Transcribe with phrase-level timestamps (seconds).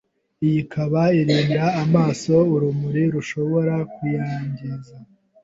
[0.45, 4.95] iyi ikaba irinda amaso urumuri rushobora kuyangiza